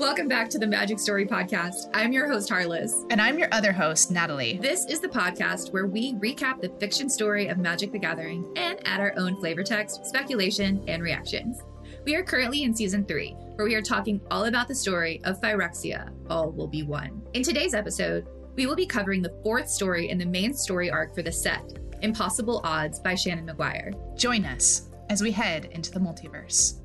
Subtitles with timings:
[0.00, 1.88] Welcome back to the Magic Story Podcast.
[1.94, 3.04] I'm your host, Harless.
[3.10, 4.58] And I'm your other host, Natalie.
[4.60, 8.80] This is the podcast where we recap the fiction story of Magic the Gathering and
[8.86, 11.62] add our own flavor text, speculation, and reactions.
[12.04, 15.40] We are currently in season three, where we are talking all about the story of
[15.40, 17.22] Phyrexia, All Will Be One.
[17.32, 18.26] In today's episode,
[18.56, 21.78] we will be covering the fourth story in the main story arc for the set,
[22.02, 23.94] Impossible Odds by Seanan McGuire.
[24.18, 26.80] Join us as we head into the multiverse.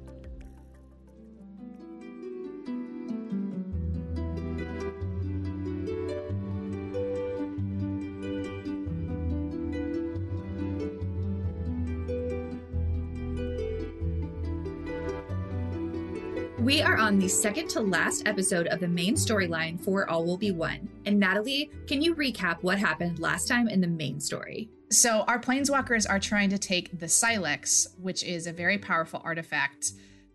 [16.69, 20.37] We are on the second to last episode of the main storyline for All Will
[20.37, 20.87] Be One.
[21.04, 24.69] And Natalie, can you recap what happened last time in the main story?
[24.92, 29.93] So, our planeswalkers are trying to take the Sylex, which is a very powerful artifact,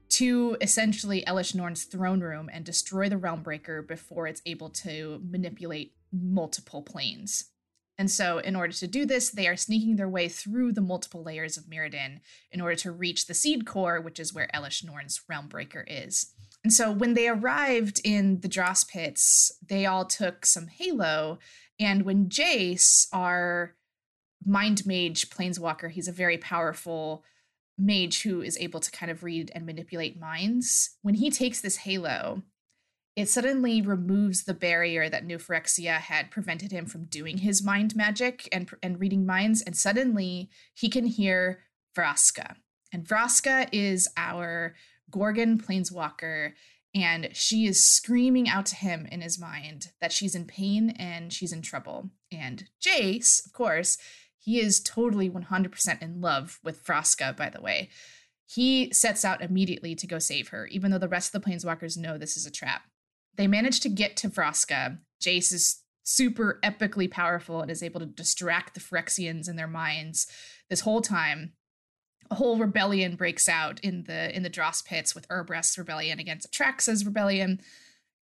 [0.08, 5.94] to essentially Elesh Norn's throne room and destroy the Realmbreaker before it's able to manipulate
[6.10, 7.44] multiple planes.
[7.96, 11.22] And so, in order to do this, they are sneaking their way through the multiple
[11.22, 15.20] layers of Mirrodin in order to reach the seed core, which is where Elesh Norn's
[15.30, 16.32] Realmbreaker is.
[16.64, 21.38] And so, when they arrived in the Dross pits, they all took some Halo.
[21.78, 23.76] And when Jace, our
[24.44, 27.22] mind mage planeswalker, he's a very powerful
[27.78, 30.96] mage who is able to kind of read and manipulate minds.
[31.02, 32.42] When he takes this Halo,
[33.16, 38.48] it suddenly removes the barrier that New had prevented him from doing his mind magic
[38.50, 39.62] and, and reading minds.
[39.62, 41.60] And suddenly he can hear
[41.96, 42.56] Vraska.
[42.92, 44.74] And Vraska is our
[45.10, 46.52] Gorgon planeswalker.
[46.92, 51.32] And she is screaming out to him in his mind that she's in pain and
[51.32, 52.10] she's in trouble.
[52.32, 53.96] And Jace, of course,
[54.38, 57.90] he is totally 100% in love with Vraska, by the way.
[58.46, 61.96] He sets out immediately to go save her, even though the rest of the planeswalkers
[61.96, 62.82] know this is a trap
[63.36, 64.98] they manage to get to Vraska.
[65.22, 70.26] Jace is super epically powerful and is able to distract the Phyrexians in their minds
[70.68, 71.54] this whole time.
[72.30, 76.50] A whole rebellion breaks out in the in the Dross pits with Urabrask's rebellion against
[76.50, 77.60] Atraxa's rebellion.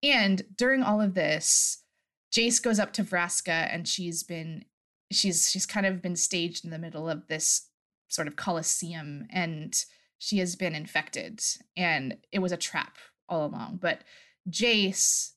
[0.03, 1.83] And during all of this,
[2.31, 4.65] Jace goes up to Vraska and she's been
[5.11, 7.69] she's she's kind of been staged in the middle of this
[8.07, 9.83] sort of coliseum and
[10.19, 11.41] she has been infected
[11.75, 12.97] and it was a trap
[13.29, 13.79] all along.
[13.81, 14.03] But
[14.49, 15.31] Jace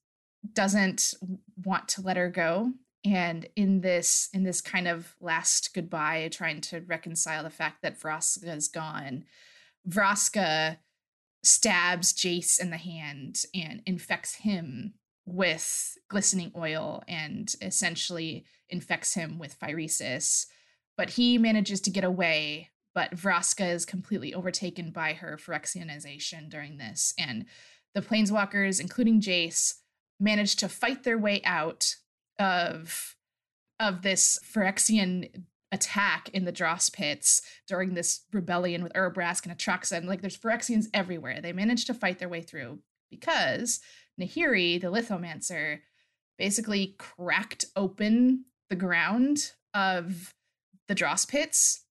[0.53, 1.15] doesn't
[1.65, 2.73] want to let her go.
[3.05, 7.99] And in this in this kind of last goodbye trying to reconcile the fact that
[7.99, 9.25] Vraska is gone
[9.89, 10.77] Vraska
[11.43, 14.95] stabs Jace in the hand and infects him
[15.25, 20.47] with glistening oil and essentially infects him with phyresis.
[20.97, 26.79] But he manages to get away but Vraska is completely overtaken by her Phyrexianization during
[26.79, 27.15] this.
[27.19, 27.47] And
[27.95, 29.75] the planeswalkers, including Jace,
[30.19, 31.97] managed to fight their way out
[32.39, 33.17] of
[33.79, 39.97] of this Phyrexian attack in the Dross pits during this rebellion with Urabrask and Atraxa.
[39.97, 41.41] And like there's Phyrexians everywhere.
[41.41, 42.81] They managed to fight their way through
[43.11, 43.81] because
[44.21, 45.81] Nahiri, the Lithomancer,
[46.39, 50.35] basically cracked open the ground of
[50.89, 51.85] the Dross pits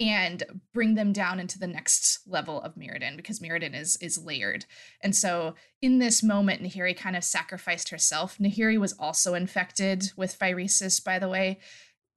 [0.00, 4.66] and bring them down into the next level of Mirrodin because Mirrodin is is layered.
[5.02, 8.38] And so in this moment, Nahiri kind of sacrificed herself.
[8.38, 11.58] Nahiri was also infected with phyresis, by the way.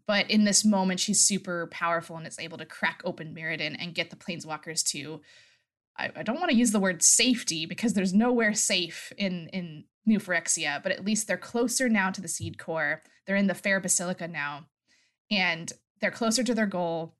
[0.07, 3.95] But in this moment, she's super powerful and is able to crack open Mirrodin and
[3.95, 5.21] get the planeswalkers to
[5.97, 9.85] I, I don't want to use the word safety because there's nowhere safe in in
[10.05, 13.03] New Phyrexia, but at least they're closer now to the seed core.
[13.25, 14.65] They're in the Fair Basilica now,
[15.29, 17.15] and they're closer to their goal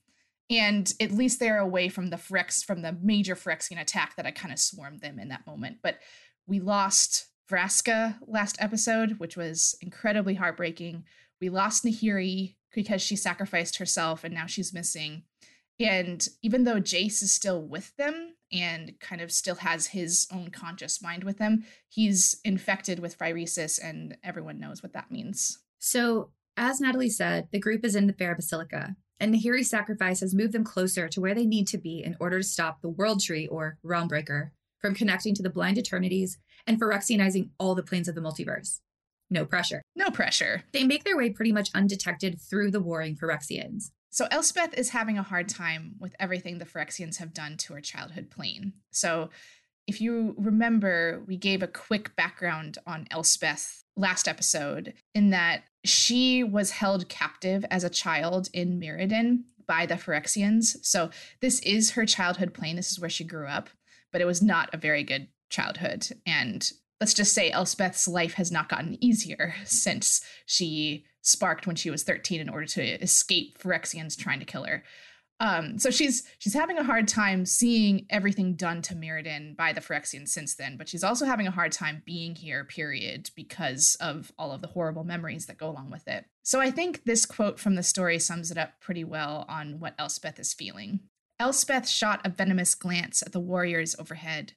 [0.52, 4.32] and at least they're away from the Phyrex from the major Phyrexian attack that I
[4.32, 5.78] kind of swarmed them in that moment.
[5.82, 6.00] But
[6.46, 11.06] we lost Vraska last episode, which was incredibly heartbreaking.
[11.40, 15.24] We lost Nahiri because she sacrificed herself and now she's missing.
[15.80, 20.50] And even though Jace is still with them and kind of still has his own
[20.50, 25.60] conscious mind with them, he's infected with phyresis, and everyone knows what that means.
[25.80, 30.34] So, as Natalie said, the group is in the Fair Basilica, and Nahiri's sacrifice has
[30.34, 33.22] moved them closer to where they need to be in order to stop the World
[33.22, 38.16] Tree, or Realmbreaker, from connecting to the Blind Eternities and Phyrexianizing all the planes of
[38.16, 38.80] the multiverse.
[39.30, 39.82] No pressure.
[39.96, 40.64] No pressure.
[40.74, 43.92] They make their way pretty much undetected through the warring Phyrexians.
[44.10, 47.82] So Elspeth is having a hard time with everything the Phyrexians have done to her
[47.82, 48.74] childhood plane.
[48.92, 49.30] So
[49.88, 56.44] if you remember, we gave a quick background on Elspeth last episode in that she
[56.44, 60.78] was held captive as a child in Mirrodin by the Phyrexians.
[60.84, 62.76] So this is her childhood plane.
[62.76, 63.70] This is where she grew up,
[64.12, 66.08] but it was not a very good childhood.
[66.26, 66.70] And
[67.00, 72.04] let's just say Elspeth's life has not gotten easier since she sparked when she was
[72.04, 74.84] 13 in order to escape Phyrexians trying to kill her.
[75.42, 79.82] Um, so she's she's having a hard time seeing everything done to Mirrodin by the
[79.82, 84.32] Phyrexians since then, but she's also having a hard time being here, period, because of
[84.38, 86.26] all of the horrible memories that go along with it.
[86.44, 89.96] So I think this quote from the story sums it up pretty well on what
[89.98, 91.00] Elspeth is feeling.
[91.40, 94.54] Elspeth shot a venomous glance at the warriors overhead.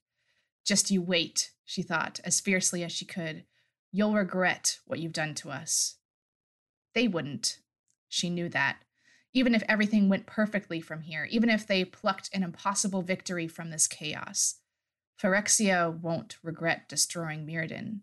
[0.67, 3.45] Just you wait, she thought, as fiercely as she could.
[3.91, 5.97] You'll regret what you've done to us.
[6.95, 7.61] They wouldn't.
[8.11, 8.83] She knew that
[9.35, 13.71] even if everything went perfectly from here, even if they plucked an impossible victory from
[13.71, 14.61] this chaos.
[15.21, 18.01] Phyrexia won't regret destroying Mirrodin.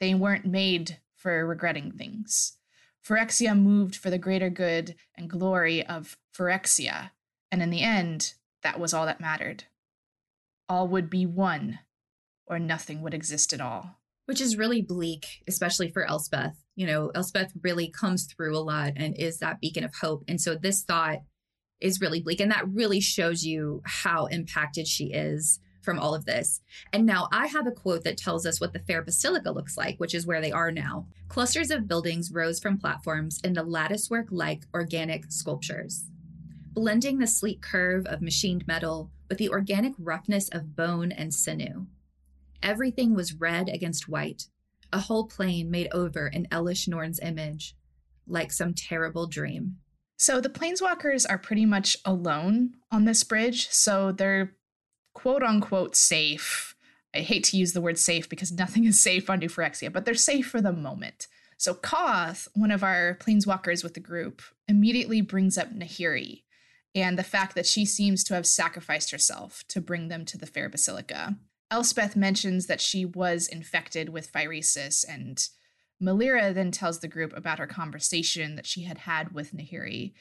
[0.00, 2.56] They weren't made for regretting things.
[3.06, 7.10] Phyrexia moved for the greater good and glory of Phyrexia,
[7.50, 9.64] and in the end, that was all that mattered.
[10.68, 11.78] All would be one,
[12.46, 14.00] or nothing would exist at all.
[14.26, 18.92] Which is really bleak, especially for Elspeth you know, Elspeth really comes through a lot
[18.94, 20.22] and is that beacon of hope.
[20.28, 21.18] And so this thought
[21.80, 22.38] is really bleak.
[22.38, 26.60] And that really shows you how impacted she is from all of this.
[26.92, 29.98] And now I have a quote that tells us what the Fair Basilica looks like,
[29.98, 31.08] which is where they are now.
[31.26, 36.04] Clusters of buildings rose from platforms into latticework like organic sculptures,
[36.74, 41.86] blending the sleek curve of machined metal with the organic roughness of bone and sinew.
[42.62, 44.46] Everything was red against white,
[44.92, 47.74] a whole plane made over in Elesh Norn's image,
[48.26, 49.76] like some terrible dream.
[50.16, 54.54] So the planeswalkers are pretty much alone on this bridge, so they're
[55.14, 56.74] quote unquote safe.
[57.14, 59.48] I hate to use the word safe because nothing is safe on New
[59.90, 61.26] but they're safe for the moment.
[61.56, 66.42] So Koth, one of our planeswalkers with the group, immediately brings up Nahiri
[66.94, 70.46] and the fact that she seems to have sacrificed herself to bring them to the
[70.46, 71.36] Fair Basilica.
[71.70, 75.46] Elspeth mentions that she was infected with phyresis, and
[76.02, 80.12] Melira then tells the group about her conversation that she had had with Nahiri.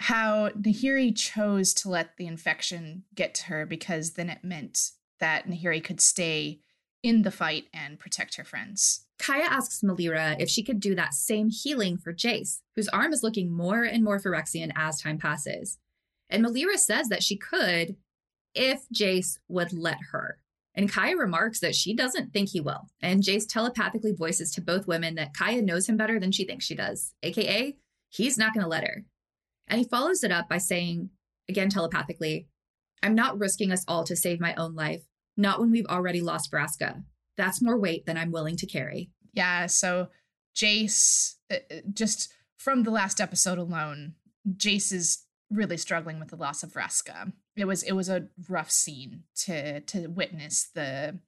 [0.00, 5.48] How Nahiri chose to let the infection get to her because then it meant that
[5.48, 6.60] Nahiri could stay
[7.02, 9.06] in the fight and protect her friends.
[9.18, 13.22] Kaya asks Melira if she could do that same healing for Jace, whose arm is
[13.22, 15.78] looking more and more Phyrexian as time passes.
[16.28, 17.96] And Melira says that she could
[18.54, 20.38] if Jace would let her.
[20.76, 22.88] And Kaya remarks that she doesn't think he will.
[23.00, 26.66] And Jace telepathically voices to both women that Kaya knows him better than she thinks
[26.66, 27.76] she does, aka,
[28.10, 29.04] he's not going to let her.
[29.68, 31.10] And he follows it up by saying,
[31.48, 32.46] again telepathically,
[33.02, 35.02] I'm not risking us all to save my own life,
[35.36, 37.02] not when we've already lost Vraska.
[37.36, 39.10] That's more weight than I'm willing to carry.
[39.32, 40.08] Yeah, so
[40.56, 44.14] Jace, uh, uh, just from the last episode alone,
[44.56, 47.32] Jace is really struggling with the loss of Vraska.
[47.56, 51.18] It was it was a rough scene to to witness the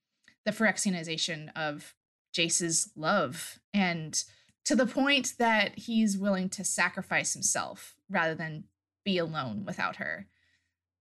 [0.44, 1.94] the Phyrexianization of
[2.32, 4.23] Jace's love and
[4.65, 8.65] to the point that he's willing to sacrifice himself rather than
[9.05, 10.26] be alone without her.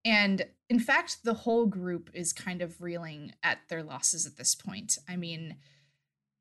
[0.06, 4.56] And in fact, the whole group is kind of reeling at their losses at this
[4.56, 4.98] point.
[5.08, 5.58] I mean,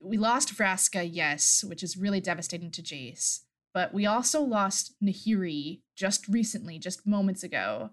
[0.00, 3.40] we lost Vraska, yes, which is really devastating to Jace.
[3.76, 7.90] But we also lost Nahiri just recently, just moments ago,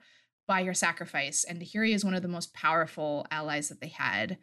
[0.47, 1.44] by her sacrifice.
[1.44, 4.38] And Nahiri is one of the most powerful allies that they had.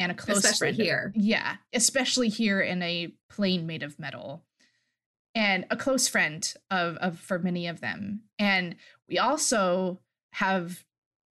[0.00, 0.82] And a close especially friend.
[0.82, 1.12] here.
[1.14, 4.42] Yeah, especially here in a plane made of metal.
[5.32, 8.22] And a close friend of, of for many of them.
[8.36, 8.74] And
[9.08, 10.00] we also
[10.32, 10.84] have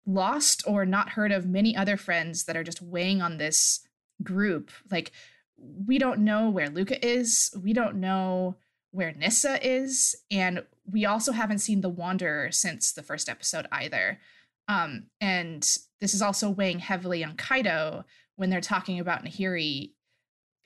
[0.06, 3.80] lost or not heard of many other friends that are just weighing on this
[4.22, 4.70] group.
[4.92, 5.14] Like,
[5.58, 7.50] we don't know where Lukka is.
[7.60, 8.58] We don't know
[8.98, 14.20] where Nissa is, and we also haven't seen the Wanderer since the first episode either.
[14.68, 15.62] Um, and
[16.02, 18.06] this is also weighing heavily on Kaito
[18.38, 19.92] when they're talking about Nahiri.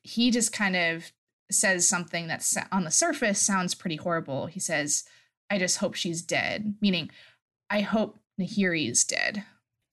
[0.03, 1.11] He just kind of
[1.51, 4.45] says something that's on the surface sounds pretty horrible.
[4.45, 5.03] He says,
[5.49, 7.11] I just hope she's dead, meaning,
[7.69, 9.43] I hope Nahiri is dead.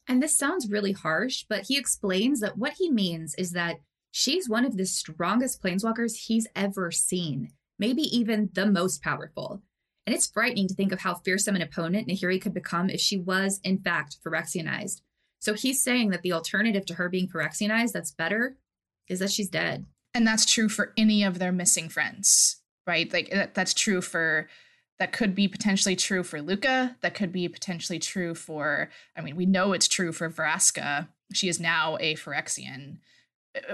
[0.07, 3.80] And this sounds really harsh, but he explains that what he means is that
[4.12, 9.62] she's one of the strongest planeswalkers he's ever seen maybe even the most powerful.
[10.06, 13.18] And it's frightening to think of how fearsome an opponent Nahiri could become if she
[13.18, 15.02] was, in fact, Phyrexianized.
[15.38, 18.56] So he's saying that the alternative to her being Phyrexianized that's better
[19.08, 19.87] is that she's dead.
[20.14, 22.56] And that's true for any of their missing friends,
[22.87, 23.12] right?
[23.12, 24.49] Like that, that's true for
[24.99, 26.97] that could be potentially true for Lukka.
[27.02, 31.08] That could be potentially true for, I mean, we know it's true for Vraska.
[31.32, 32.99] She is now a Phyrexian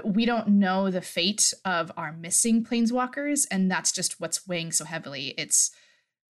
[0.03, 4.85] we don't know the fate of our missing planeswalkers and that's just what's weighing so
[4.85, 5.71] heavily it's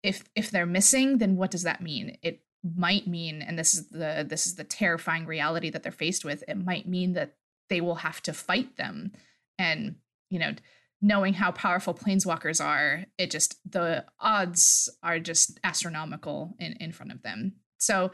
[0.03, 2.41] if if they're missing then what does that mean it
[2.75, 6.43] might mean and this is the this is the terrifying reality that they're faced with
[6.47, 7.33] it might mean that
[7.69, 9.13] they will have to fight them.
[9.57, 9.95] And,
[10.29, 10.53] you know,
[11.01, 17.11] knowing how powerful planeswalkers are, it just the odds are just astronomical in, in front
[17.11, 17.53] of them.
[17.77, 18.11] So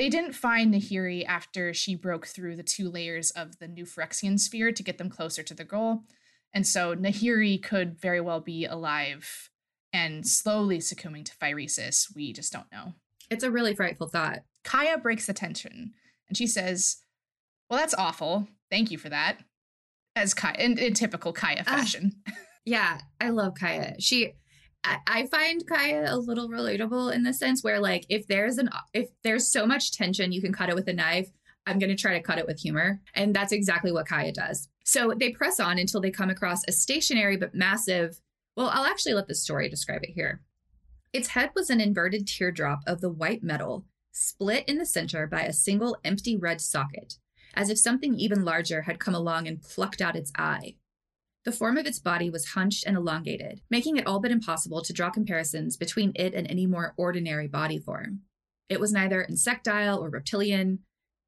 [0.00, 4.40] they didn't find Nahiri after she broke through the two layers of the new Phyrexian
[4.40, 6.04] sphere to get them closer to the goal.
[6.54, 9.50] And so Nahiri could very well be alive
[9.92, 12.06] and slowly succumbing to phyresis.
[12.16, 12.94] We just don't know.
[13.30, 14.38] It's a really frightful thought.
[14.64, 15.92] Kaya breaks the tension
[16.28, 17.02] and she says,
[17.68, 18.48] Well, that's awful.
[18.70, 19.40] Thank you for that.
[20.16, 22.12] As Kaya, in, in typical Kaya fashion.
[22.26, 22.32] Uh,
[22.64, 23.96] yeah, I love Kaya.
[23.98, 24.32] She,
[24.82, 29.08] I, find Kaya a little relatable in the sense where, like, if there's an, if
[29.22, 31.30] there's so much tension, you can cut it with a knife.
[31.66, 33.00] I'm going to try to cut it with humor.
[33.14, 34.68] And that's exactly what Kaya does.
[34.84, 38.20] So they press on until they come across a stationary but massive.
[38.56, 40.40] Well, I'll actually let the story describe it here.
[41.12, 45.42] Its head was an inverted teardrop of the white metal, split in the center by
[45.42, 47.18] a single empty red socket,
[47.54, 50.76] as if something even larger had come along and plucked out its eye.
[51.44, 54.92] The form of its body was hunched and elongated, making it all but impossible to
[54.92, 58.20] draw comparisons between it and any more ordinary body form.
[58.68, 60.80] It was neither insectile or reptilian,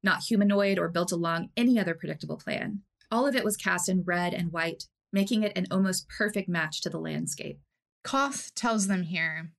[0.03, 2.81] not humanoid or built along any other predictable plan.
[3.09, 6.81] All of it was cast in red and white, making it an almost perfect match
[6.81, 7.59] to the landscape.
[8.03, 9.51] Koth tells them here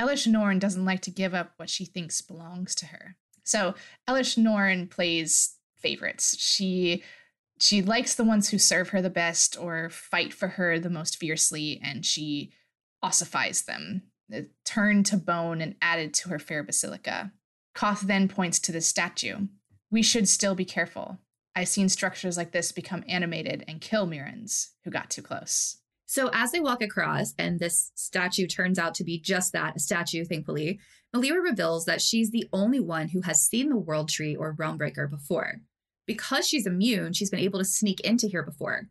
[0.00, 3.16] Elesh Norn doesn't like to give up what she thinks belongs to her.
[3.44, 3.74] So
[4.08, 6.36] Elesh Norn plays favorites.
[6.38, 7.02] She
[7.60, 11.16] she likes the ones who serve her the best or fight for her the most
[11.16, 12.52] fiercely, and she
[13.02, 14.02] ossifies them,
[14.64, 17.32] turned to bone and added to her fair basilica.
[17.74, 19.48] Koth then points to the statue.
[19.90, 21.18] We should still be careful.
[21.54, 25.78] I've seen structures like this become animated and kill Mirrans who got too close.
[26.06, 29.78] So as they walk across, and this statue turns out to be just that, a
[29.78, 30.80] statue, thankfully,
[31.14, 35.08] Melira reveals that she's the only one who has seen the World Tree or Realmbreaker
[35.08, 35.60] before.
[36.10, 38.88] Because she's immune, she's been able to sneak into here before.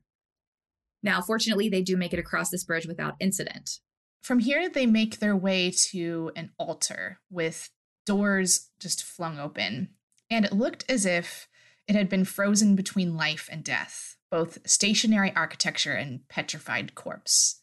[1.03, 3.79] Now, fortunately, they do make it across this bridge without incident.
[4.21, 7.71] From here, they make their way to an altar with
[8.05, 9.89] doors just flung open.
[10.29, 11.49] And it looked as if
[11.89, 17.61] it had been frozen between life and death both stationary architecture and petrified corpse.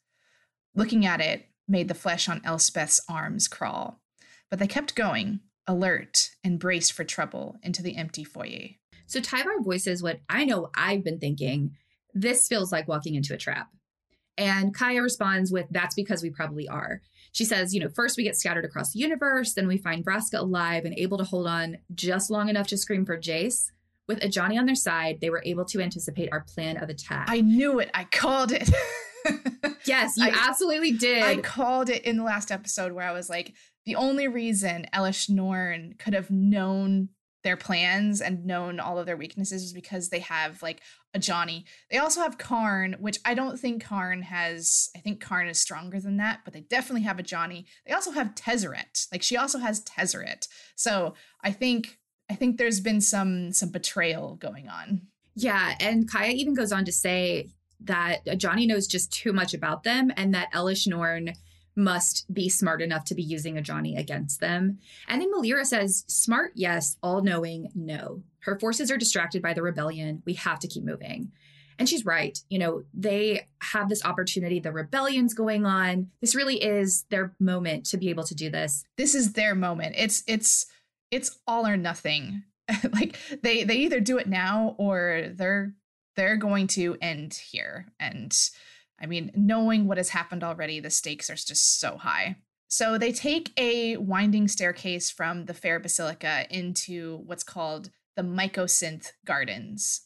[0.75, 4.01] Looking at it made the flesh on Elspeth's arms crawl,
[4.51, 8.71] but they kept going, alert and braced for trouble into the empty foyer.
[9.07, 11.77] So Tyvar voices what I know I've been thinking.
[12.15, 13.69] This feels like walking into a trap.
[14.39, 17.01] And Kaya responds with, That's because we probably are.
[17.33, 20.39] She says, You know, first we get scattered across the universe, then we find Vraska
[20.39, 23.71] alive and able to hold on just long enough to scream for Jace.
[24.09, 27.27] With Ajani on their side, they were able to anticipate our plan of attack.
[27.29, 27.91] I knew it.
[27.93, 28.71] I called it.
[29.85, 31.25] yes, you I, absolutely did.
[31.25, 35.29] I called it in the last episode where I was like, the only reason Elesh
[35.29, 37.09] Norn could have known
[37.43, 40.81] their plans and known all of their weaknesses is because they have like
[41.17, 41.65] Ajani.
[41.91, 44.91] They also have Karn, which I don't think Karn has.
[44.97, 47.65] I think Karn is stronger than that, but they definitely have Ajani.
[47.87, 49.07] They also have Tezzeret.
[49.13, 50.49] Like she also has Tezzeret.
[50.75, 51.99] So I think
[52.31, 55.03] I think there's been some some betrayal going on.
[55.35, 57.51] Yeah, and Kaya even goes on to say
[57.81, 61.35] that Ajani knows just too much about them and that Elesh Norn
[61.77, 64.79] must be smart enough to be using Ajani against them.
[65.07, 68.23] And then Melira says, smart, yes, all knowing, no.
[68.41, 70.23] Her forces are distracted by the rebellion.
[70.25, 71.33] We have to keep moving.
[71.79, 72.39] And she's right.
[72.49, 74.61] You know, they have this opportunity.
[74.61, 76.11] The rebellion's going on.
[76.23, 78.85] This really is their moment to be able to do this.
[78.97, 79.95] This is their moment.
[79.99, 80.67] It's, it's,
[81.11, 82.45] it's all or nothing.
[82.93, 85.75] like they they either do it now or they're
[86.17, 87.87] they're going to end here.
[88.01, 88.35] And
[89.01, 92.37] I mean, knowing what has happened already, the stakes are just so high.
[92.69, 99.13] So they take a winding staircase from the Fair Basilica into what's called the Mycosynth
[99.25, 100.03] Gardens.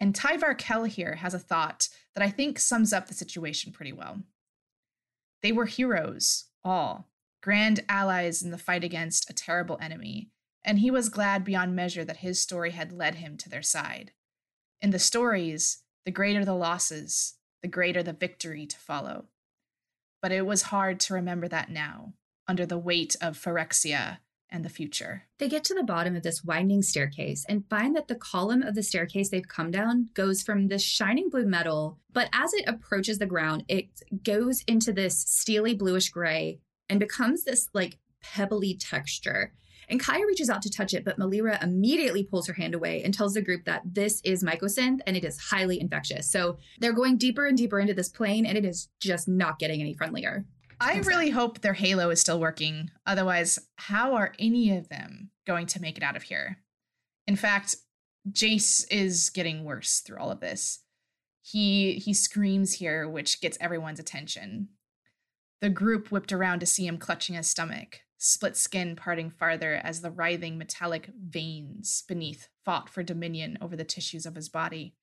[0.00, 3.92] And Tyvar Kell here has a thought that I think sums up the situation pretty
[3.92, 4.22] well.
[5.42, 7.08] They were heroes, all,
[7.42, 10.30] grand allies in the fight against a terrible enemy,
[10.64, 14.12] and he was glad beyond measure that his story had led him to their side.
[14.80, 19.26] In the stories, the greater the losses, the greater the victory to follow.
[20.20, 22.14] But it was hard to remember that now,
[22.46, 24.18] under the weight of Phyrexia
[24.52, 25.24] and the future.
[25.38, 28.74] They get to the bottom of this winding staircase and find that the column of
[28.74, 33.18] the staircase they've come down goes from this shining blue metal, but as it approaches
[33.18, 33.86] the ground, it
[34.22, 39.54] goes into this steely bluish gray and becomes this like pebbly texture.
[39.92, 43.12] And Kaya reaches out to touch it, but Melira immediately pulls her hand away and
[43.12, 46.30] tells the group that this is mycosynth and it is highly infectious.
[46.30, 49.82] So they're going deeper and deeper into this plane, and it is just not getting
[49.82, 50.46] any friendlier.
[50.80, 52.90] I really hope their halo is still working.
[53.04, 56.56] Otherwise, how are any of them going to make it out of here?
[57.26, 57.76] In fact,
[58.30, 60.80] Jace is getting worse through all of this.
[61.42, 64.68] He he screams here, which gets everyone's attention.
[65.60, 70.00] The group whipped around to see him clutching his stomach, split skin parting farther as
[70.00, 74.94] the writhing metallic veins beneath fought for dominion over the tissues of his body.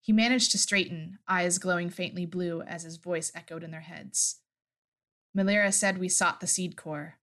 [0.00, 4.40] He managed to straighten, eyes glowing faintly blue as his voice echoed in their heads.
[5.36, 7.16] Melira said we sought the seed core.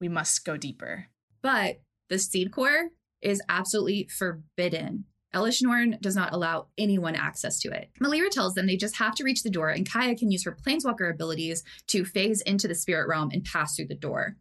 [0.00, 1.08] We must go deeper.
[1.42, 2.88] But the seed core
[3.20, 5.04] is absolutely forbidden.
[5.34, 7.90] Norn does not allow anyone access to it.
[8.00, 10.56] Melira tells them they just have to reach the door, and Kaya can use her
[10.56, 14.36] planeswalker abilities to phase into the spirit realm and pass through the door.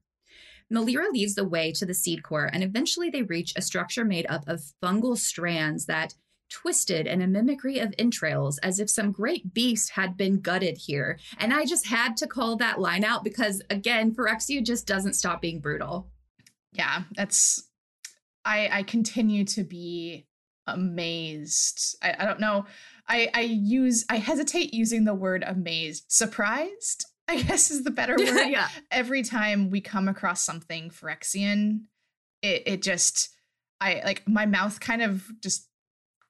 [0.72, 4.26] Melira leads the way to the seed core, and eventually they reach a structure made
[4.30, 6.14] up of fungal strands that
[6.50, 11.20] twisted in a mimicry of entrails as if some great beast had been gutted here.
[11.38, 15.42] And I just had to call that line out because, again, Phyrexia just doesn't stop
[15.42, 16.10] being brutal.
[16.74, 17.68] Yeah, that's.
[18.46, 20.26] I, I continue to be
[20.66, 21.98] amazed.
[22.02, 22.66] I, I don't know.
[23.08, 26.06] I, I use I hesitate using the word amazed.
[26.08, 28.48] Surprised, I guess is the better word.
[28.48, 28.68] yeah.
[28.90, 31.82] Every time we come across something Phyrexian,
[32.42, 33.30] it it just
[33.80, 35.68] I like my mouth kind of just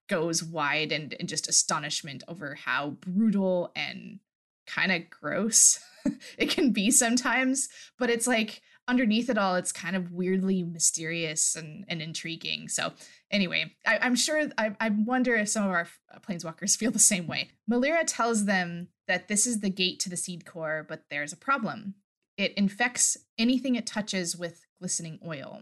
[0.09, 4.19] goes wide and in just astonishment over how brutal and
[4.67, 5.79] kind of gross
[6.37, 7.69] it can be sometimes.
[7.97, 12.67] But it's like underneath it all, it's kind of weirdly mysterious and, and intriguing.
[12.67, 12.91] So,
[13.29, 15.87] anyway, I, am sure, I, I wonder if some of our
[16.27, 17.51] planeswalkers feel the same way.
[17.69, 21.37] Melira tells them that this is the gate to the seed core, but there's a
[21.37, 21.93] problem.
[22.35, 25.61] It infects anything it touches with glistening oil.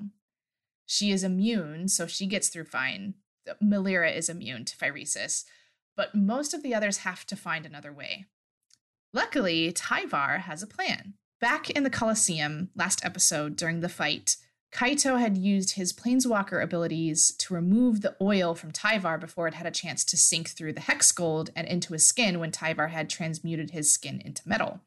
[0.85, 3.15] She is immune, so she gets through fine.
[3.61, 5.43] Melira is immune to phyresis,
[5.97, 8.25] but most of the others have to find another way.
[9.13, 11.15] Luckily, Tyvar has a plan.
[11.39, 14.37] Back in the Colosseum, last episode during the fight,
[14.71, 19.67] Kaito had used his planeswalker abilities to remove the oil from Tyvar before it had
[19.67, 23.07] a chance to sink through the hex gold and into his skin when Tyvar had
[23.07, 24.81] transmuted his skin into metal.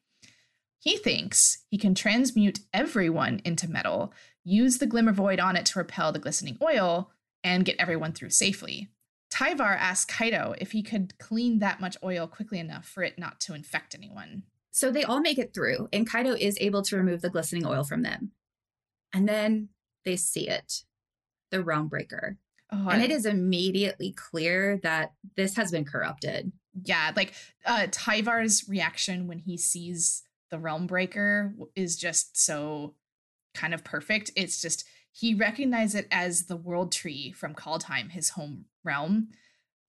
[0.80, 5.78] He thinks he can transmute everyone into metal, use the glimmer void on it to
[5.78, 7.10] repel the glistening oil,
[7.44, 8.88] and get everyone through safely.
[9.32, 13.38] Tyvar asked Kaito if he could clean that much oil quickly enough for it not
[13.40, 14.42] to infect anyone.
[14.70, 17.84] So they all make it through, and Kaito is able to remove the glistening oil
[17.84, 18.32] from them.
[19.12, 19.70] And then
[20.04, 20.84] they see it
[21.50, 22.38] the realm breaker.
[22.72, 26.52] Oh, and it is immediately clear that this has been corrupted.
[26.84, 27.34] Yeah, like
[27.66, 32.94] uh Tyvar's reaction when he sees the realm breaker is just so
[33.54, 34.30] kind of perfect.
[34.36, 39.30] It's just he recognized it as the world tree from Kaldheim, his home realm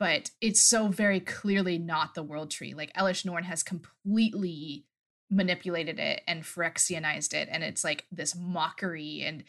[0.02, 2.74] but it's so very clearly not the world tree.
[2.74, 4.88] Like Elesh Norn has completely
[5.30, 9.22] manipulated it and Phyrexianized it, and it's like this mockery.
[9.22, 9.44] And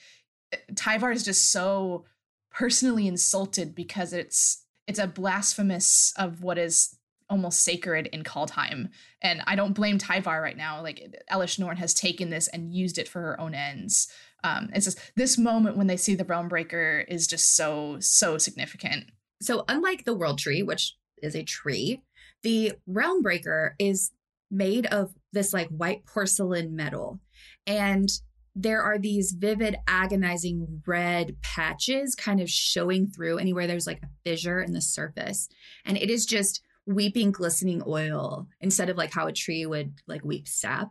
[0.52, 2.04] uh, Tyvar is just so
[2.50, 6.98] personally insulted because it's it's a blasphemous of what is
[7.30, 8.90] almost sacred in Kaldheim.
[9.22, 10.82] And I don't blame Tyvar right now.
[10.82, 14.12] Like Elesh Norn has taken this and used it for her own ends.
[14.44, 18.36] Um, it's just this moment when they see the realm breaker is just so so
[18.36, 19.06] significant.
[19.42, 22.02] So, unlike the world tree, which is a tree,
[22.42, 24.12] the realm breaker is
[24.50, 27.18] made of this like white porcelain metal.
[27.66, 28.08] And
[28.54, 34.10] there are these vivid, agonizing red patches kind of showing through anywhere there's like a
[34.24, 35.48] fissure in the surface.
[35.84, 40.24] And it is just weeping, glistening oil instead of like how a tree would like
[40.24, 40.90] weep sap.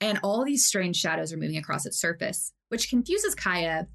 [0.00, 3.86] And all these strange shadows are moving across its surface, which confuses Kaya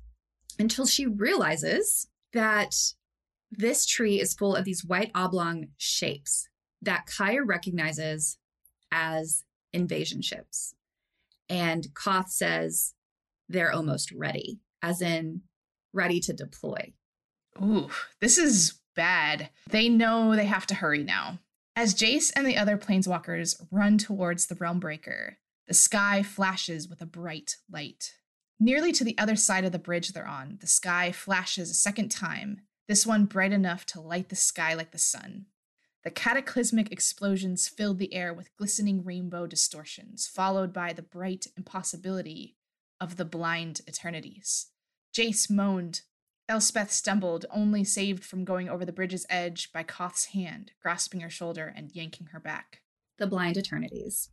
[0.58, 2.74] until she realizes that
[3.58, 6.48] this tree is full of these white oblong shapes
[6.82, 8.38] that Kaya recognizes
[8.92, 10.76] as invasion ships.
[11.50, 12.94] And Koth says
[13.50, 15.42] they're almost ready, as in
[15.94, 16.94] ready to deploy.
[17.62, 17.90] Ooh,
[18.20, 19.50] this is bad.
[19.70, 21.40] They know they have to hurry now.
[21.76, 25.38] As Jace and the other planeswalkers run towards the realm breaker,
[25.68, 28.14] the sky flashes with a bright light.
[28.60, 32.10] Nearly to the other side of the bridge they're on, the sky flashes a second
[32.10, 35.46] time, this one bright enough to light the sky like the sun.
[36.04, 42.58] The cataclysmic explosions filled the air with glistening rainbow distortions, followed by the bright impossibility
[43.02, 44.68] of the blind eternities.
[45.16, 46.02] Jace moaned.
[46.48, 51.30] Elspeth stumbled, only saved from going over the bridge's edge by Koth's hand, grasping her
[51.30, 52.82] shoulder and yanking her back.
[53.18, 54.30] The blind eternities.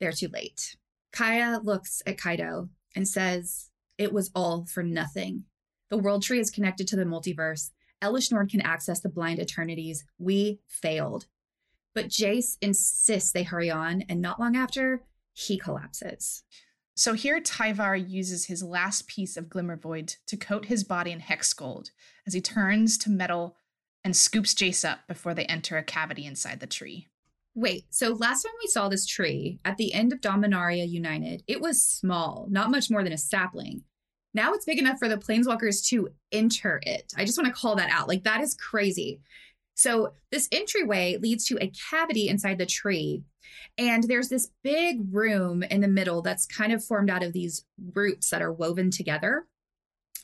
[0.00, 0.74] They're too late.
[1.12, 5.44] Kaya looks at Kaito and says, It was all for nothing.
[5.90, 7.70] The world tree is connected to the multiverse.
[8.00, 10.04] Elesh Norn can access the blind eternities.
[10.18, 11.26] We failed.
[11.94, 16.44] But Jace insists they hurry on, and not long after, he collapses.
[16.94, 21.52] So here Tyvar uses his last piece of Glimmervoid to coat his body in hex
[21.52, 21.90] gold
[22.26, 23.56] as he turns to metal
[24.04, 27.08] and scoops Jace up before they enter a cavity inside the tree.
[27.54, 31.60] Wait, so last time we saw this tree at the end of Dominaria United, it
[31.60, 33.82] was small, not much more than a sapling.
[34.34, 37.12] Now it's big enough for the planeswalkers to enter it.
[37.16, 38.08] I just want to call that out.
[38.08, 39.20] Like, that is crazy.
[39.74, 43.22] So, this entryway leads to a cavity inside the tree.
[43.78, 47.64] And there's this big room in the middle that's kind of formed out of these
[47.94, 49.46] roots that are woven together.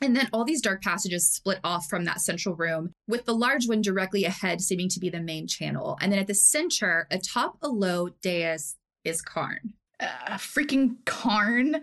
[0.03, 3.67] And then all these dark passages split off from that central room, with the large
[3.67, 5.97] one directly ahead seeming to be the main channel.
[6.01, 9.73] And then at the center, atop a low dais, is Karn.
[9.99, 11.83] Uh, freaking Karn,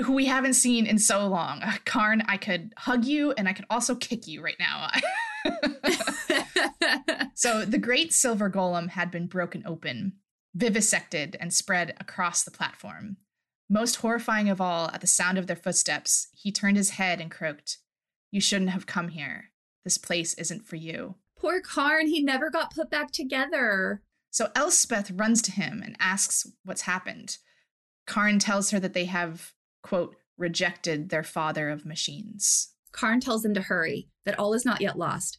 [0.00, 1.62] who we haven't seen in so long.
[1.62, 4.88] Uh, Karn, I could hug you and I could also kick you right now.
[7.34, 10.14] so the great silver golem had been broken open,
[10.54, 13.16] vivisected, and spread across the platform.
[13.68, 17.30] Most horrifying of all, at the sound of their footsteps, he turned his head and
[17.30, 17.78] croaked,
[18.30, 19.50] You shouldn't have come here.
[19.84, 21.16] This place isn't for you.
[21.38, 24.02] Poor Karn, he never got put back together.
[24.30, 27.38] So Elspeth runs to him and asks what's happened.
[28.06, 29.52] Karn tells her that they have,
[29.82, 32.72] quote, rejected their father of machines.
[32.92, 35.38] Karn tells them to hurry, that all is not yet lost.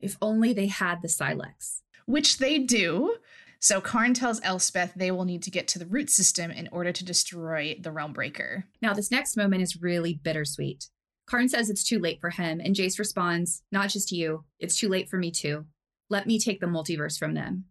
[0.00, 1.82] If only they had the Sylex.
[2.06, 3.16] Which they do.
[3.60, 6.92] So Karn tells Elspeth they will need to get to the root system in order
[6.92, 8.66] to destroy the Realm Breaker.
[8.82, 10.88] Now, this next moment is really bittersweet.
[11.26, 14.90] Karn says it's too late for him, and Jace responds, Not just you, it's too
[14.90, 15.64] late for me too.
[16.10, 17.64] Let me take the multiverse from them.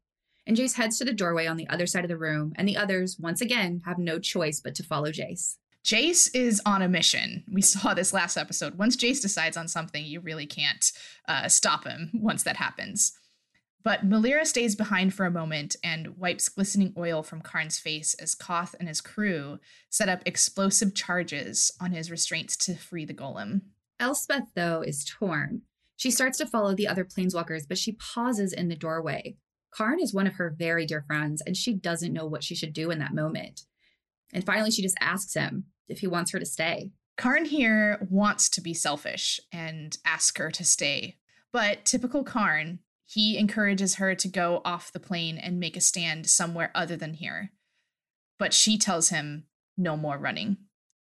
[0.48, 2.78] And Jace heads to the doorway on the other side of the room, and the
[2.78, 5.58] others, once again, have no choice but to follow Jace.
[5.84, 7.44] Jace is on a mission.
[7.52, 8.78] We saw this last episode.
[8.78, 10.92] Once Jace decides on something, you really can't
[11.28, 13.14] uh, stop him once that happens.
[13.84, 18.34] But Melira stays behind for a moment and wipes glistening oil from Karn's face as
[18.34, 23.64] Koth and his crew set up explosive charges on his restraints to free the golem.
[24.00, 25.64] Elspeth, though, is torn.
[25.98, 29.36] She starts to follow the other planeswalkers, but she pauses in the doorway.
[29.72, 32.74] Karn is one of her very dear friends, and she doesn't know what she should
[32.74, 33.64] do in that moment.
[34.34, 36.92] And finally, she just asks him if he wants her to stay.
[37.18, 41.18] Karn here wants to be selfish and ask her to stay.
[41.52, 46.28] But typical Karn, he encourages her to go off the plane and make a stand
[46.28, 47.52] somewhere other than here.
[48.40, 49.46] But she tells him
[49.78, 50.58] no more running.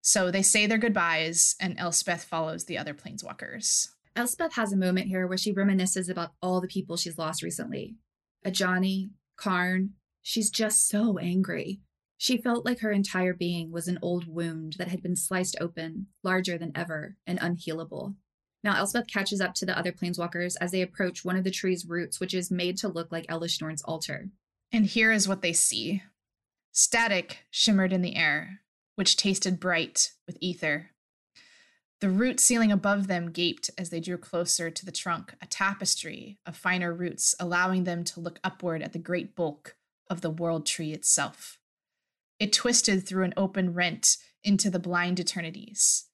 [0.01, 3.89] So they say their goodbyes, and Elspeth follows the other planeswalkers.
[4.15, 7.97] Elspeth has a moment here where she reminisces about all the people she's lost recently.
[8.45, 11.81] Ajani, Karn, she's just so angry.
[12.17, 16.08] She felt like her entire being was an old wound that had been sliced open,
[16.23, 18.15] larger than ever, and unhealable.
[18.63, 21.86] Now, Elspeth catches up to the other planeswalkers as they approach one of the tree's
[21.86, 24.30] roots, which is made to look like Elesh Norn's altar.
[24.71, 26.03] And here is what they see
[26.71, 28.62] static shimmered in the air,
[28.95, 30.91] which tasted bright with ether.
[32.01, 36.38] The root ceiling above them gaped as they drew closer to the trunk, a tapestry
[36.45, 39.75] of finer roots, allowing them to look upward at the great bulk
[40.10, 41.58] of the world tree itself.
[42.39, 46.06] It twisted through an open rent into the blind eternities,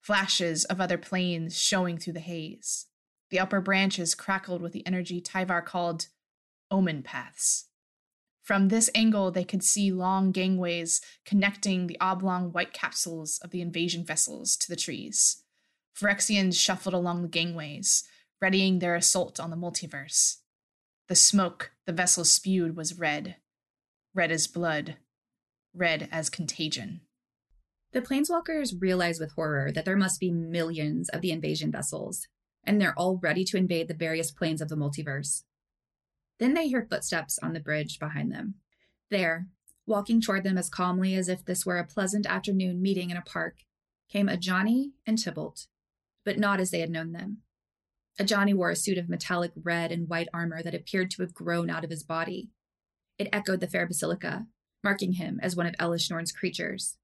[0.00, 2.86] flashes of other planes showing through the haze.
[3.30, 6.08] The upper branches crackled with the energy Tyvar called
[6.70, 7.68] omen paths.
[8.42, 13.60] From this angle, they could see long gangways connecting the oblong white capsules of the
[13.60, 15.44] invasion vessels to the trees.
[15.96, 18.04] Phyrexians shuffled along the gangways,
[18.40, 20.38] readying their assault on the multiverse.
[21.08, 23.36] The smoke the vessels spewed was red,
[24.12, 24.96] red as blood,
[25.74, 27.00] red as contagion.
[27.92, 32.26] The planeswalkers realize with horror that there must be millions of the invasion vessels,
[32.64, 35.42] and they're all ready to invade the various planes of the multiverse.
[36.38, 38.54] Then they hear footsteps on the bridge behind them.
[39.10, 39.48] There,
[39.86, 43.22] walking toward them as calmly as if this were a pleasant afternoon meeting in a
[43.22, 43.58] park,
[44.08, 45.66] came Ajani and Tybalt,
[46.24, 47.38] but not as they had known them.
[48.18, 51.70] Ajani wore a suit of metallic red and white armor that appeared to have grown
[51.70, 52.50] out of his body.
[53.18, 54.46] It echoed the fair basilica,
[54.82, 56.96] marking him as one of Elesh Norn's creatures.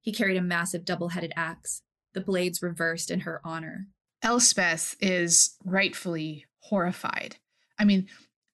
[0.00, 1.82] He carried a massive double headed axe,
[2.14, 3.88] the blades reversed in her honor.
[4.22, 7.36] Elspeth is rightfully horrified.
[7.78, 8.08] I mean,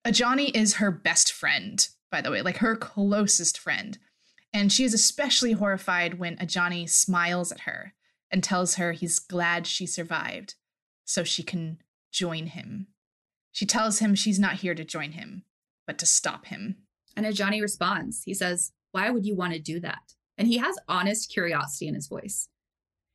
[0.04, 3.98] Ajani is her best friend, by the way, like her closest friend.
[4.52, 7.94] And she is especially horrified when Ajani smiles at her
[8.30, 10.54] and tells her he's glad she survived
[11.04, 11.78] so she can
[12.10, 12.88] join him.
[13.52, 15.44] She tells him she's not here to join him,
[15.86, 16.78] but to stop him.
[17.16, 18.22] And Ajani responds.
[18.24, 20.14] He says, Why would you want to do that?
[20.38, 22.48] and he has honest curiosity in his voice.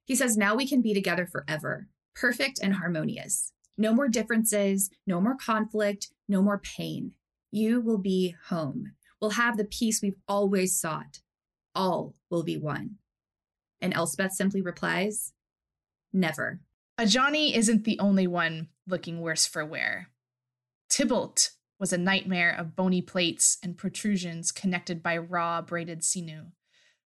[0.05, 3.51] He says, Now we can be together forever, perfect and harmonious.
[3.77, 7.11] No more differences, no more conflict, no more pain.
[7.51, 8.93] You will be home.
[9.19, 11.19] We'll have the peace we've always sought.
[11.75, 12.95] All will be one.
[13.81, 15.33] And Elspeth simply replies,
[16.13, 16.61] Never.
[16.99, 20.09] Ajani isn't the only one looking worse for wear.
[20.89, 26.47] Tybalt was a nightmare of bony plates and protrusions connected by raw, braided sinew,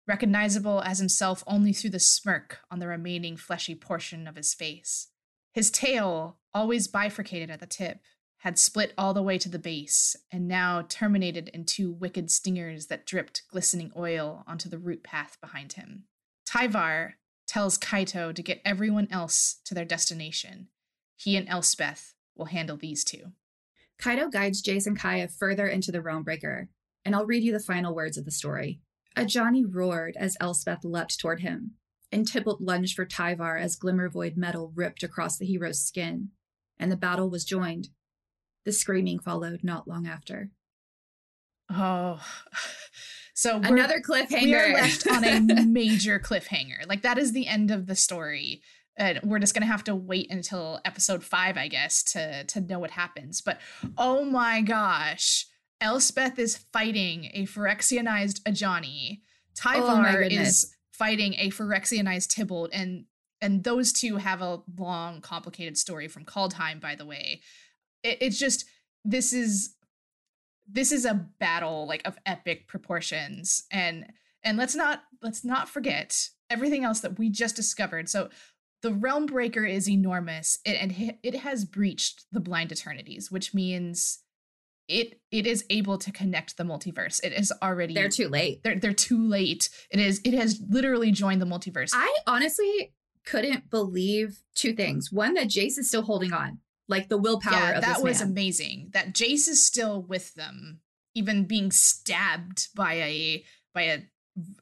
[0.06, 5.08] recognizable as himself only through the smirk on the remaining fleshy portion of his face.
[5.52, 7.98] His tail, always bifurcated at the tip,
[8.38, 12.86] had split all the way to the base and now terminated in two wicked stingers
[12.86, 16.04] that dripped glistening oil onto the root path behind him.
[16.48, 17.14] Tyvar
[17.46, 20.68] tells Kaito to get everyone else to their destination.
[21.16, 23.32] He and Elspeth will handle these two.
[24.00, 26.68] Kaito guides Jace and Kaya further into the Realmbreaker,
[27.04, 28.80] and I'll read you the final words of the story.
[29.16, 31.72] Ajani roared as Elspeth leapt toward him,
[32.12, 36.30] and Tybalt lunged for Tyvar as Glimmervoid metal ripped across the hero's skin,
[36.78, 37.88] and the battle was joined.
[38.64, 40.50] The screaming followed not long after.
[41.70, 42.20] Oh,
[43.34, 44.42] so another cliffhanger.
[44.42, 46.86] We are left on a major cliffhanger.
[46.86, 48.62] Like that is the end of the story
[48.96, 52.78] and we're just gonna have to wait until episode five, I guess, to to know
[52.78, 53.40] what happens.
[53.40, 53.60] But
[53.96, 55.46] oh my gosh,
[55.80, 59.20] Elspeth is fighting a Phyrexianized Ajani.
[59.56, 63.04] Oh Tyvar oh is fighting a Phyrexianized Tybalt, and
[63.40, 67.40] and those two have a long, complicated story from Kaldheim, by the way.
[68.02, 68.66] It, it's just
[69.04, 69.74] this is
[70.72, 74.06] this is a battle like of epic proportions and
[74.42, 78.28] and let's not let's not forget everything else that we just discovered so
[78.82, 80.58] the realm breaker is enormous.
[80.64, 84.22] And it has breached the blind eternities which means
[84.88, 87.22] it it is able to connect the multiverse.
[87.22, 88.62] It is already they're too late.
[88.62, 89.70] They're, they're too late.
[89.90, 91.92] It is it has literally joined the multiverse.
[91.94, 92.92] I honestly
[93.24, 95.12] couldn't believe two things.
[95.12, 98.30] One that jace is still holding on like the willpower yeah, that was man.
[98.30, 98.90] amazing.
[98.92, 100.80] That jace is still with them
[101.14, 103.98] even being stabbed by a by a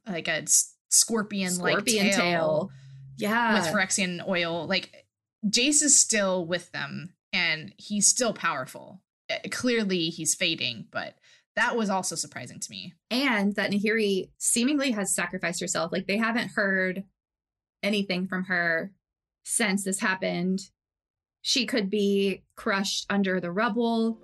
[0.06, 0.44] like a
[0.90, 2.70] scorpion like tail, tail
[3.18, 3.54] yeah.
[3.54, 5.06] With Phyrexian oil like
[5.46, 9.02] jace is still with them and he's still powerful.
[9.30, 11.14] Uh, clearly he's fading but
[11.56, 12.94] that was also surprising to me.
[13.10, 15.90] And that nahiri seemingly has sacrificed herself.
[15.90, 17.02] Like they haven't heard
[17.82, 18.92] anything from her
[19.44, 20.60] since this happened.
[21.42, 24.20] She could be crushed under the rubble.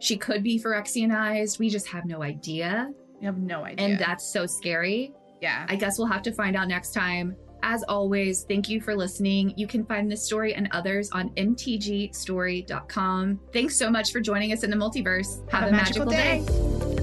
[0.00, 1.58] She could be phyrexianized.
[1.58, 2.90] We just have no idea.
[3.18, 3.86] We have no idea.
[3.86, 5.14] and that's so scary.
[5.40, 5.64] Yeah.
[5.68, 9.54] I guess we'll have to find out next time as always, thank you for listening.
[9.56, 13.40] You can find this story and others on mtgstory.com.
[13.52, 15.40] Thanks so much for joining us in the multiverse.
[15.50, 16.44] Have, Have a, magical, magical day.
[16.88, 16.93] day.